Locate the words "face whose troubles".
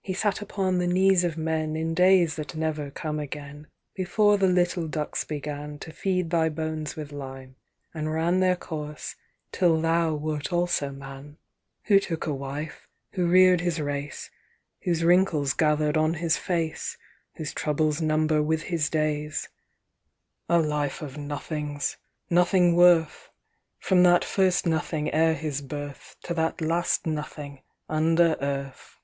16.38-18.00